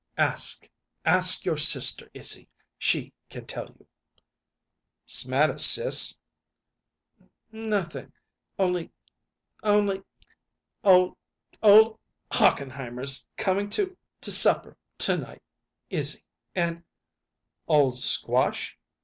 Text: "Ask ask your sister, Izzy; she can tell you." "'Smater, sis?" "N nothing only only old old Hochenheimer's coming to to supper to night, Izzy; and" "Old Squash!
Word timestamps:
"Ask 0.17 0.67
ask 1.05 1.45
your 1.45 1.57
sister, 1.57 2.09
Izzy; 2.11 2.49
she 2.79 3.13
can 3.29 3.45
tell 3.45 3.67
you." 3.67 3.85
"'Smater, 5.05 5.59
sis?" 5.59 6.17
"N 7.53 7.69
nothing 7.69 8.11
only 8.57 8.89
only 9.61 10.01
old 10.83 11.15
old 11.61 11.99
Hochenheimer's 12.31 13.27
coming 13.37 13.69
to 13.69 13.95
to 14.21 14.31
supper 14.31 14.75
to 14.97 15.17
night, 15.17 15.43
Izzy; 15.91 16.23
and" 16.55 16.83
"Old 17.67 17.99
Squash! 17.99 18.79